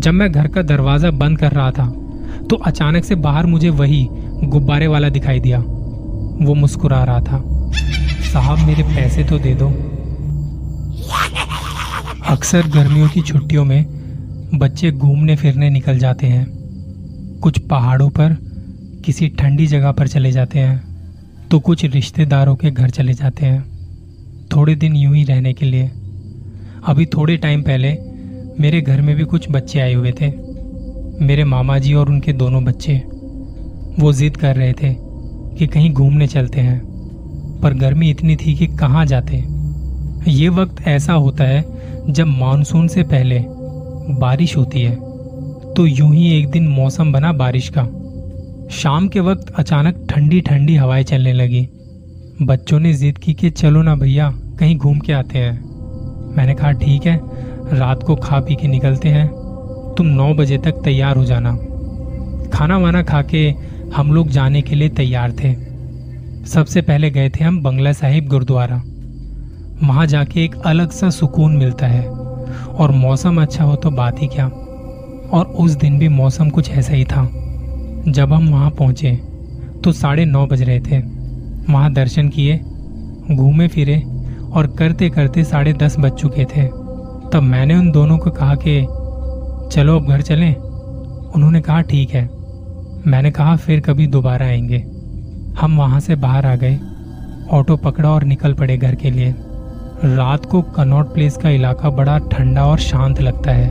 [0.00, 1.86] जब मैं घर का दरवाज़ा बंद कर रहा था
[2.50, 4.06] तो अचानक से बाहर मुझे वही
[4.44, 7.42] गुब्बारे वाला दिखाई दिया। वो मुस्कुरा रहा था।
[8.24, 9.68] साहब, मेरे पैसे तो दे दो।
[12.26, 13.84] अक्सर गर्मियों की छुट्टियों में
[14.54, 16.46] बच्चे घूमने फिरने निकल जाते हैं।
[17.42, 18.36] कुछ पहाड़ों पर,
[19.04, 24.48] किसी ठंडी जगह पर चले जाते हैं तो कुछ रिश्तेदारों के घर चले जाते हैं।
[24.48, 25.90] थोड़े दिन यूँ ही रहने के लिए।
[26.86, 27.90] अभी थोड़े टाइम पहले
[28.60, 30.32] मेरे घर में भी कुछ बच्चे आए हुए थे।
[31.24, 33.02] मेरे मामा जी और उनके दोनों बच्चे।
[33.98, 34.96] वो जिद कर रहे थे
[35.56, 36.82] कि कहीं घूमने चलते हैं।
[37.62, 39.44] पर गर्मी इतनी थी कि कहाँ जाते
[40.28, 41.64] ये वक्त ऐसा होता है
[42.10, 43.44] जब मानसून से पहले
[44.18, 44.94] बारिश होती है।
[45.74, 47.82] तो यूँ ही एक दिन मौसम बना बारिश का।
[48.70, 51.68] शाम के वक्त अचानक ठंडी ठंडी हवाएँ चलने लगी।
[52.42, 55.70] बच्चों ने जिद की कि, चलो ना भैया, कहीं घूम के आते हैं।
[56.36, 59.28] मैंने कहा, ठीक है रात को खा पी के निकलते हैं।
[59.96, 61.56] तुम नौ बजे तक तैयार हो जाना।
[62.52, 63.54] खाना वाना खा के
[63.94, 65.54] हम लोग जाने के लिए तैयार थे।
[66.46, 68.82] सबसे पहले गए थे हम बंगला साहिब गुरुद्वारा।
[69.86, 72.08] वहाँ जाके एक अलग सा सुकून मिलता है।
[72.70, 74.46] और मौसम अच्छा हो तो बात ही क्या।
[75.32, 77.30] और उस दिन भी मौसम कुछ ऐसा ही था।
[78.08, 79.12] जब हम वहाँ पहुँचे
[79.84, 80.98] तो साढ़े नौ बज रहे थे।
[81.72, 82.60] वहाँ दर्शन किए,
[83.30, 84.02] घूमे फिरे
[84.52, 86.79] और करते करते साढ़े दस बज चुके थे।
[87.32, 88.86] तब मैंने उन दोनों को कहा कि,
[89.72, 90.56] चलो अब घर चलें।
[91.34, 92.30] उन्होंने कहा, ठीक है।
[93.06, 94.86] मैंने कहा, फिर कभी दोबारा आएँगे।
[95.60, 96.80] हम वहाँ से बाहर आ गए,
[97.50, 99.34] ऑटो पकड़ा और निकल पड़े घर के लिए।
[100.04, 103.70] रात को कनॉट प्लेस का इलाका बड़ा ठंडा और शांत लगता है।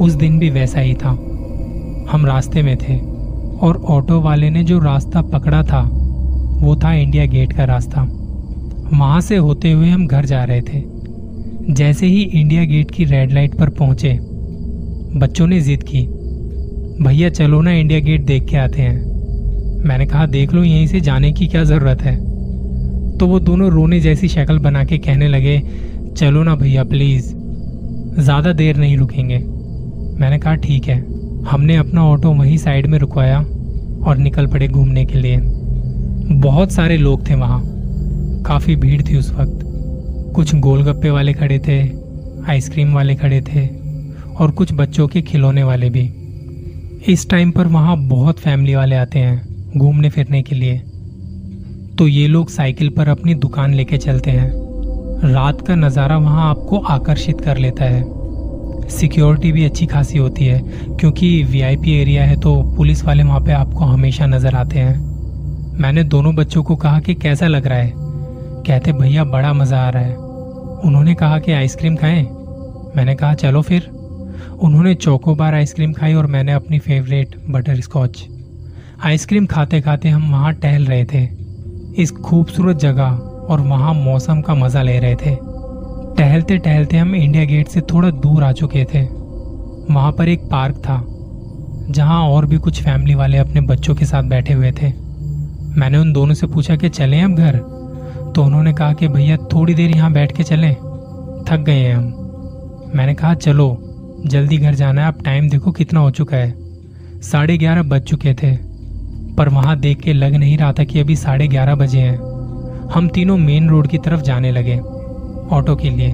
[0.00, 1.10] उस दिन भी वैसा ही था।
[2.10, 2.98] हम रास्ते में थे
[3.66, 5.80] और ऑटो वाले ने जो रास्ता पकड़ा था,
[6.60, 8.02] वो था इंडिया गेट का रास्ता।
[8.98, 10.97] वहाँ से होते हुए हम घर जा रहे थे।
[11.70, 14.18] जैसे ही इंडिया गेट की रेड लाइट पर पहुँचे,
[15.18, 16.00] बच्चों ने जिद की,
[17.04, 18.96] भैया, चलो ना इंडिया गेट देख के आते हैं।
[19.84, 22.16] मैंने कहा, देख लो, यहीं से जाने की क्या ज़रूरत है?
[23.18, 25.62] तो वो दोनों रोने जैसी शक्ल बना के कहने लगे,
[26.16, 27.34] चलो ना भैया प्लीज़
[28.20, 29.38] ज़्यादा देर नहीं रुकेंगे।
[30.20, 30.98] मैंने कहा, ठीक है।
[31.44, 33.38] हमने अपना ऑटो वहीं साइड में रुकवाया
[34.06, 35.36] और निकल पड़े घूमने के लिए।
[36.40, 37.62] बहुत सारे लोग थे वहाँ।
[38.42, 39.57] काफ़ी भीड़ थी उस वक्त।
[40.34, 41.78] कुछ गोलगप्पे वाले खड़े थे,
[42.50, 43.66] आइसक्रीम वाले खड़े थे
[44.34, 46.02] और कुछ बच्चों के खिलौने वाले भी।
[47.12, 50.78] इस टाइम पर वहाँ बहुत फैमिली वाले आते हैं घूमने फिरने के लिए।
[51.98, 54.50] तो ये लोग साइकिल पर अपनी दुकान लेके चलते हैं।
[55.24, 58.02] रात का नज़ारा वहाँ आपको आकर्षित कर लेता है।
[58.90, 60.60] सिक्योरिटी भी अच्छी खासी होती है,
[60.96, 66.04] क्योंकि वीआईपी एरिया है तो पुलिस वाले वहाँ पे आपको हमेशा नज़र आते हैं। मैंने
[66.04, 68.07] दोनों बच्चों को कहा कि कैसा लग रहा है?
[68.68, 70.16] कहते, भैया, बड़ा मज़ा आ रहा है।
[70.84, 72.22] उन्होंने कहा कि, आइसक्रीम खाएँ?
[72.96, 73.90] मैंने कहा, चलो फिर।
[74.60, 78.26] उन्होंने चौकोबार आइसक्रीम खाई और मैंने अपनी फेवरेट बटर स्कॉच।
[79.04, 81.28] आइसक्रीम खाते खाते हम वहाँ टहल रहे थे,
[82.02, 83.10] इस खूबसूरत जगह,
[83.50, 85.36] और वहाँ मौसम का मज़ा ले रहे थे।
[86.18, 89.02] टहलते टहलते हम इंडिया गेट से थोड़ा दूर आ चुके थे।
[89.94, 91.04] वहाँ पर एक पार्क था,
[91.90, 94.92] जहाँ और भी कुछ फैमिली वाले अपने बच्चों के साथ बैठे हुए थे।
[95.80, 97.77] मैंने उन दोनों से पूछा कि, चलें अब घर?
[98.38, 100.74] तो उन्होंने कहा कि भैया, थोड़ी देर यहाँ बैठ के चलें।
[101.48, 102.04] थक गए हैं हम।
[102.94, 103.82] मैंने कहा, चलो,
[104.26, 106.54] जल्दी घर जाना है। अब टाइम देखो कितना हो चुका है।
[107.20, 108.56] साढ़े ग्यारह बज चुके थे,
[109.34, 112.16] पर वहाँ देख के लग नहीं रहा था कि अभी साढ़े ग्यारह बजे हैं।
[112.88, 114.78] हम तीनों मेन रोड की तरफ़ जाने लगे
[115.56, 116.12] ऑटो के लिए।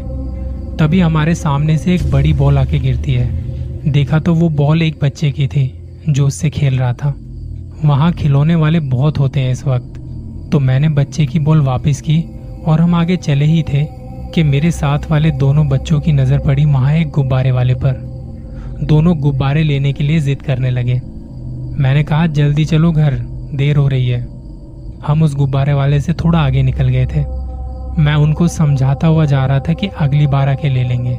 [0.77, 3.27] तभी हमारे सामने से एक बड़ी बॉल आके गिरती है।
[3.93, 7.15] देखा तो वो बॉल एक बच्चे की थी, जो उससे खेल रहा था।
[7.85, 10.01] वहाँ खिलौने वाले बहुत होते हैं इस वक्त।
[10.53, 12.23] तो मैंने बच्चे की बॉल वापस की
[12.67, 13.85] और हम आगे चले ही थे
[14.35, 17.93] कि मेरे साथ वाले दोनों बच्चों की नज़र पड़ी वहाँ एक गुब्बारे वाले पर।
[18.83, 21.01] दोनों गुब्बारे लेने के लिए जिद करने लगे।
[21.79, 23.15] मैंने कहा, जल्दी चलो, घर
[23.55, 24.21] देर हो रही है।
[25.07, 27.21] हम उस गुब्बारे वाले से थोड़ा आगे निकल गए थे।
[28.03, 31.19] मैं उनको समझाता हुआ जा रहा था कि अगली बार आके ले लेंगे।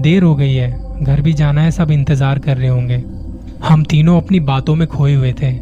[0.00, 0.70] देर हो गई है,
[1.02, 3.02] घर भी जाना है, सब इंतज़ार कर रहे होंगे।
[3.64, 5.52] हम तीनों अपनी बातों में खोए हुए थे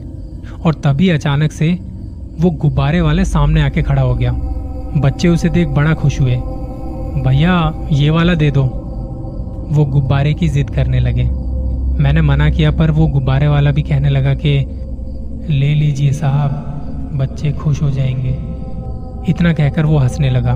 [0.56, 1.79] और तभी अचानक से
[2.40, 4.32] वो गुब्बारे वाले सामने आके खड़ा हो गया।
[4.96, 6.37] बच्चे उसे देख बड़ा खुश हुए।
[7.26, 8.62] भैया, ये वाला दे दो।
[9.70, 11.25] वो गुब्बारे की जिद करने लगे।
[12.02, 14.58] मैंने मना किया, पर वो गुब्बारे वाला भी कहने लगा कि,
[15.55, 16.50] ले लीजिए साहब,
[17.14, 18.38] बच्चे खुश हो जाएँगे।
[19.31, 20.55] इतना कहकर वो हंसने लगा।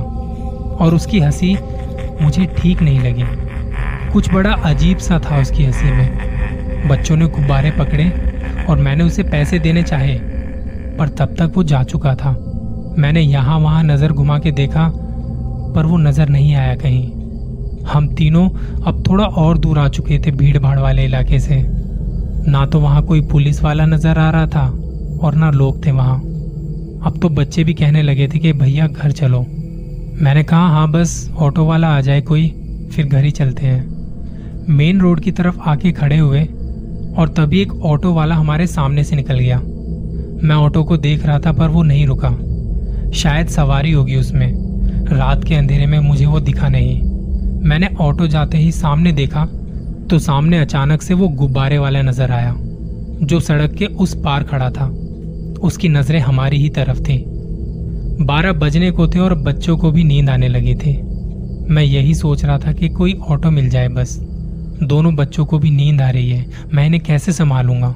[0.80, 1.58] और उसकी हँसी
[2.22, 3.24] मुझे ठीक नहीं लगी।
[4.12, 6.32] कुछ बड़ा अजीब सा था उसकी हँसी में।
[6.88, 8.12] बच्चों ने गुब्बारे पकड़े
[8.70, 10.31] और मैंने उसे पैसे देने चाहे।
[10.92, 12.30] पर तब तक वो जा चुका था।
[12.98, 14.88] मैंने यहाँ वहाँ नज़र घुमा के देखा,
[15.74, 18.48] पर वो नज़र नहीं आया कहीं। हम तीनों
[18.82, 21.62] अब थोड़ा और दूर आ चुके थे भीड़ भाड़ वाले इलाके से।
[22.48, 24.66] ना तो वहाँ कोई पुलिस वाला नज़र आ रहा था,
[25.22, 26.18] और ना लोग थे वहाँ।
[27.02, 29.40] अब तो बच्चे भी कहने लगे थे कि भैया घर चलो।
[30.14, 32.48] मैंने कहा हाँ बस, ऑटो वाला आ जाए कोई,
[32.92, 36.42] फिर घर ही चलते हैं। मेन रोड की तरफ़ आके खड़े हुए,
[37.18, 39.60] और तभी एक ऑटो वाला हमारे सामने से निकल गया।
[40.42, 42.30] मैं ऑटो को देख रहा था, पर वो नहीं रुका।
[43.12, 47.00] शायद सवारी होगी उसमें। रात के अंधेरे में मुझे वो दिखा नहीं।
[47.62, 49.44] मैंने ऑटो जाते ही सामने देखा
[50.10, 52.54] तो सामने अचानक से वो गुब्बारे वाला नज़र आया,
[53.22, 54.86] जो सड़क के उस पार खड़ा था।
[55.62, 57.24] उसकी नज़रें हमारी ही तरफ़ थी।
[58.20, 61.00] बारह बजने को थे और बच्चों को भी नींद आने लगी थी।
[61.70, 64.18] मैं यही सोच रहा था कि कोई ऑटो मिल जाए बस।
[64.82, 67.94] दोनों बच्चों को भी नींद आ रही है। मैं इन्हें कैसे संभालूँगा?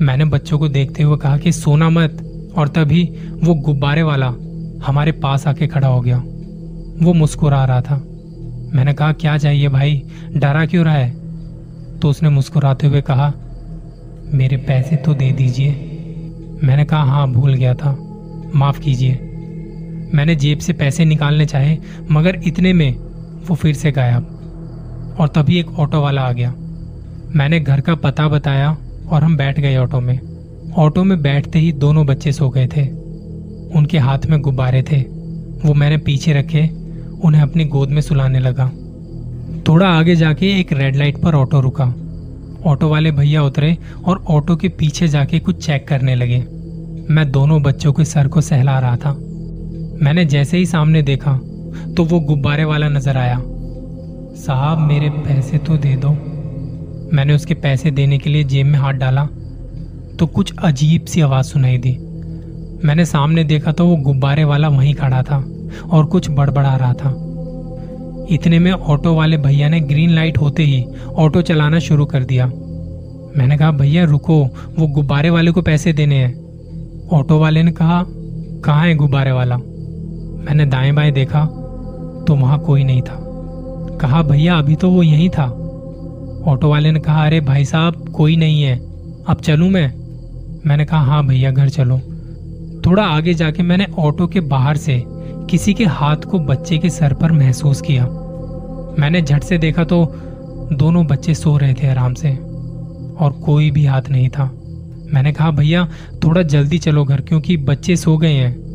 [0.00, 2.22] मैंने बच्चों को देखते हुए कहा कि सोना मत,
[2.56, 3.04] और तभी
[3.44, 4.26] वो गुब्बारे वाला
[4.86, 6.18] हमारे पास आके खड़ा हो गया।
[7.02, 7.96] वो मुस्कुरा रहा था।
[8.74, 10.02] मैंने कहा, क्या चाहिए भाई?
[10.36, 11.10] डरा क्यों रहा है?
[11.98, 13.32] तो उसने मुस्कुराते हुए कहा,
[14.32, 15.70] मेरे पैसे तो दे दीजिए।
[16.64, 17.98] मैंने कहा हाँ भूल गया था।
[18.54, 19.12] माफ़ कीजिए।
[20.14, 21.78] मैंने जेब से पैसे निकालने चाहे,
[22.10, 22.96] मगर इतने में
[23.48, 24.32] वो फिर से गायब।
[25.20, 26.54] और तभी एक ऑटो वाला आ गया।
[27.36, 28.76] मैंने घर का पता बताया
[29.10, 30.18] और हम बैठ गए ऑटो में।
[30.76, 32.86] ऑटो में बैठते ही दोनों बच्चे सो गए थे।
[33.76, 35.00] उनके हाथ में गुब्बारे थे।
[35.64, 36.68] वो मैंने पीछे रखे,
[37.24, 38.70] उन्हें अपनी गोद में सुलाने लगा।
[39.68, 41.84] थोड़ा आगे जाके एक रेड लाइट पर ऑटो रुका।
[42.66, 46.38] ऑटो वाले भैया उतरे और ऑटो के पीछे जाके कुछ चेक करने लगे।
[47.10, 49.12] मैं दोनों बच्चों के सर को सहला रहा था।
[50.02, 51.38] मैंने जैसे ही सामने देखा
[51.96, 53.36] तो वो गुब्बारे वाला नज़र आया।
[54.36, 56.08] साहब, मेरे पैसे तो दे दो।
[57.12, 59.24] मैंने उसके पैसे देने के लिए जेब में हाथ डाला
[60.18, 61.98] तो कुछ अजीब सी आवाज़ सुनाई दी।
[62.84, 65.44] मैंने सामने देखा तो वो गुब्बारे वाला वहीं खड़ा था
[65.90, 67.10] और कुछ बड़बड़ा रहा था।
[68.30, 70.86] इतने में ऑटो वाले भैया ने ग्रीन लाइट होते ही
[71.16, 72.46] ऑटो चलाना शुरू कर दिया।
[73.36, 74.44] मैंने कहा, भैया, रुको,
[74.78, 76.34] वो गुब्बारे वाले को पैसे देने हैं।
[77.08, 78.04] ऑटो वाले ने कहा,
[78.64, 79.56] कहाँ है गुब्बारे वाला?
[79.56, 81.44] मैंने दाएँ बाएँ देखा
[82.28, 83.18] तो वहाँ कोई नहीं था।
[84.00, 85.65] कहा, भैया, अभी तो वो यहीं था।
[86.46, 88.76] ऑटो वाले ने कहा, अरे भाई साहब, कोई नहीं है।
[89.28, 89.94] अब चलूँ मैं?
[90.66, 91.98] मैंने कहा हाँ भैया, घर चलो।
[92.86, 95.02] थोड़ा आगे जाके मैंने ऑटो के बाहर से
[95.50, 98.04] किसी के हाथ को बच्चे के सर पर महसूस किया।
[98.98, 100.04] मैंने झट से देखा तो
[100.72, 102.30] दोनों बच्चे सो रहे थे आराम से
[103.20, 104.44] और कोई भी हाथ नहीं था।
[105.14, 105.88] मैंने कहा, भैया,
[106.24, 108.66] थोड़ा जल्दी चलो घर क्योंकि बच्चे सो गए हैं।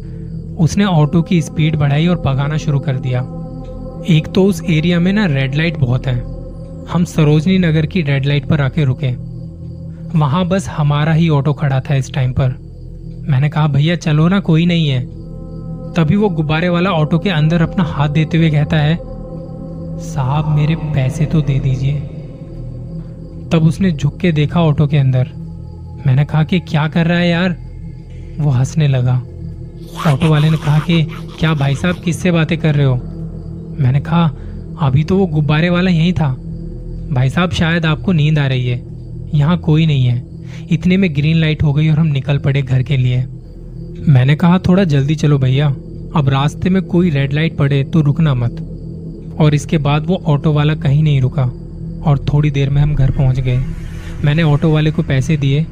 [0.55, 3.19] उसने ऑटो की स्पीड बढ़ाई और भगाना शुरू कर दिया।
[4.09, 6.40] एक तो उस एरिया में ना रेड लाइट बहुत है।
[6.89, 9.31] हम सरोजनी नगर की रेड लाइट पर आके रुके।
[10.19, 12.71] वहाँ बस हमारा ही ऑटो खड़ा था इस टाइम पर।
[13.29, 15.05] मैंने कहा, भैया, चलो ना, कोई नहीं है।
[15.93, 18.99] तभी वो गुब्बारे वाला ऑटो के अंदर अपना हाथ देते हुए कहता है,
[19.99, 21.95] साहब, मेरे पैसे तो दे दीजिए।
[23.51, 25.29] तब उसने झुक के देखा ऑटो के अंदर।
[26.07, 27.55] मैंने कहा कि, क्या कर रहा है यार?
[28.39, 29.21] वो हंसने लगा।
[30.07, 31.03] ऑटो वाले ने कहा कि,
[31.39, 32.95] क्या भाई साहब, किससे बातें कर रहे हो?
[33.79, 34.31] मैंने कहा,
[34.81, 36.40] अभी तो वो गुब्बारे वाला यही था।
[37.13, 38.83] भाई साहब, शायद आपको नींद आ रही है।
[39.35, 40.23] यहाँ कोई नहीं है।
[40.71, 43.25] इतने में ग्रीन लाइट हो गई और हम निकल पड़े घर के लिए।
[44.07, 45.67] मैंने कहा, थोड़ा जल्दी चलो भैया।
[46.15, 48.51] अब रास्ते में कोई रेड लाइट पड़े तो रुकना मत।
[49.39, 51.43] और इसके बाद वो ऑटो वाला कहीं नहीं रुका।
[52.05, 53.63] और थोड़ी देर में हम घर पहुँच गए।
[54.25, 55.65] मैंने ऑटो वाले को पैसे दिए,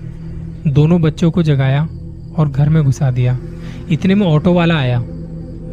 [0.68, 1.90] दोनों बच्चों को जगाया
[2.38, 3.40] और घर में घुसा दिया।
[3.92, 5.00] इतने में ऑटो वाला आया।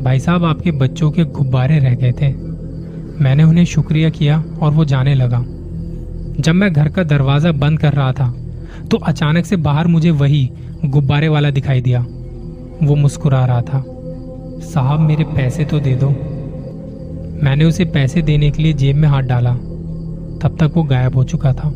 [0.02, 2.34] भाई साहब, आपके बच्चों के गुब्बारे रह गए थे।
[3.24, 5.44] मैंने उन्हें शुक्रिया किया और वो जाने लगा।
[6.40, 8.34] जब मैं घर का दरवाज़ा बंद कर रहा था
[8.90, 10.50] तो अचानक से बाहर मुझे वही
[10.84, 12.00] गुब्बारे वाला दिखाई दिया।
[12.82, 13.84] वो मुस्कुरा रहा था।
[14.62, 16.08] साहब, मेरे पैसे तो दे दो।
[17.44, 19.54] मैंने उसे पैसे देने के लिए जेब में हाथ डाला।
[20.42, 21.72] तब तक वो गायब हो चुका था।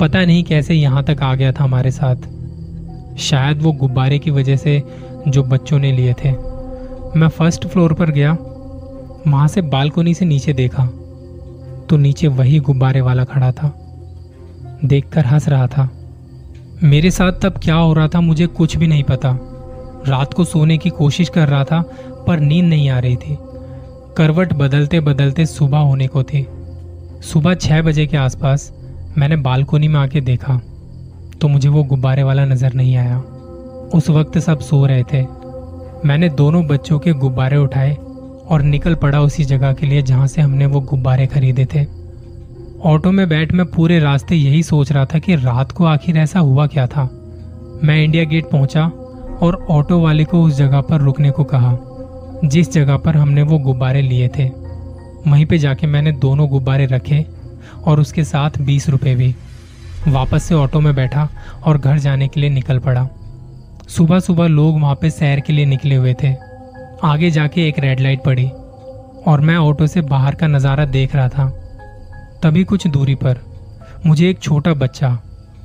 [0.00, 2.16] पता नहीं कैसे यहाँ तक आ गया था हमारे साथ।
[3.18, 4.82] शायद वो गुब्बारे की वजह से
[5.28, 6.32] जो बच्चों ने लिए थे।
[7.16, 8.32] मैं फ़र्स्ट फ्लोर पर गया।
[9.28, 10.88] वहाँ से बालकोनी से नीचे देखा।
[11.92, 13.68] तो नीचे वही गुब्बारे वाला खड़ा था।
[14.84, 15.88] देखकर हंस रहा था।
[16.82, 19.36] मेरे साथ तब क्या हो रहा था मुझे कुछ भी नहीं पता।
[20.08, 21.80] रात को सोने की कोशिश कर रहा था,
[22.26, 23.36] पर नींद नहीं आ रही थी।
[24.16, 26.46] करवट बदलते बदलते सुबह होने को थी।
[27.22, 28.72] सुबह छह बजे के आसपास
[29.18, 30.60] मैंने बालकोनी में आके देखा
[31.40, 33.18] तो मुझे वो गुब्बारे वाला नज़र नहीं आया।
[33.94, 35.22] उस वक्त सब सो रहे थे।
[36.08, 37.96] मैंने दोनों बच्चों के गुब्बारे उठाए
[38.52, 41.84] और निकल पड़ा उसी जगह के लिए जहाँ से हमने वो गुब्बारे खरीदे थे।
[42.84, 46.40] ऑटो में बैठ मैं पूरे रास्ते यही सोच रहा था कि रात को आखिर ऐसा
[46.40, 47.04] हुआ क्या था।
[47.84, 48.84] मैं इंडिया गेट पहुँचा
[49.42, 51.76] और ऑटो वाले को उस जगह पर रुकने को कहा,
[52.44, 54.48] जिस जगह पर हमने वो गुब्बारे लिए थे।
[55.26, 57.24] वहीं पे जाके मैंने दोनों गुब्बारे रखे
[57.86, 59.34] और उसके साथ बीस रुपए भी।
[60.08, 61.28] वापस से ऑटो में बैठा
[61.66, 63.08] और घर जाने के लिए निकल पड़ा।
[63.88, 66.51] सुबह सुबह लोग वहाँ पे सैर के लिए निकले हुए थे।
[67.04, 68.46] आगे जाके एक रेड लाइट पड़ी
[69.26, 71.48] और मैं ऑटो से बाहर का नज़ारा देख रहा था।
[72.42, 73.40] तभी कुछ दूरी पर
[74.06, 75.18] मुझे एक छोटा बच्चा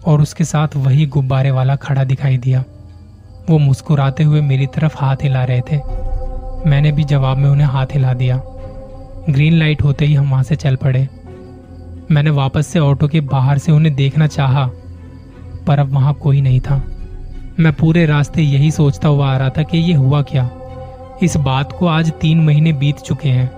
[0.05, 2.63] और उसके साथ वही गुब्बारे वाला खड़ा दिखाई दिया।
[3.49, 5.77] वो मुस्कुराते हुए मेरी तरफ़ हाथ हिला रहे थे।
[6.69, 8.41] मैंने भी जवाब में उन्हें हाथ हिला दिया।
[9.29, 11.07] ग्रीन लाइट होते ही हम वहाँ से चल पड़े।
[12.11, 14.67] मैंने वापस से ऑटो के बाहर से उन्हें देखना चाहा,
[15.67, 16.83] पर अब वहाँ कोई नहीं था।
[17.59, 20.49] मैं पूरे रास्ते यही सोचता हुआ आ रहा था कि ये हुआ क्या?
[21.23, 23.49] इस बात को आज तीन महीने बीत चुके हैं।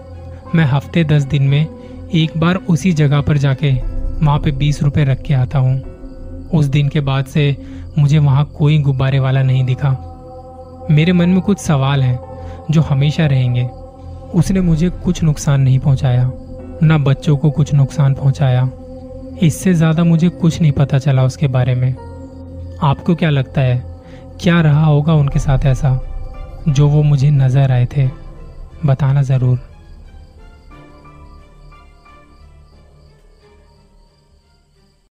[0.56, 5.04] मैं हफ़्ते दस दिन में एक बार उसी जगह पर जाके वहाँ पे बीस रुपए
[5.04, 7.56] रख के आता हूँ। उस दिन के बाद से
[7.98, 9.90] मुझे वहाँ कोई गुब्बारे वाला नहीं दिखा।
[10.92, 12.20] मेरे मन में कुछ सवाल हैं
[12.72, 13.64] जो हमेशा रहेंगे।
[14.34, 16.32] उसने मुझे कुछ नुकसान नहीं पहुँचाया,
[16.84, 18.70] ना बच्चों को कुछ नुकसान पहुँचाया।
[19.44, 21.92] इससे ज़्यादा मुझे कुछ नहीं पता चला उसके बारे में।
[22.84, 23.84] आपको क्या लगता है,
[24.42, 26.00] क्या रहा होगा उनके साथ ऐसा?
[26.70, 28.08] जो वो मुझे नज़र आए थे
[28.86, 29.60] बताना ज़रूर।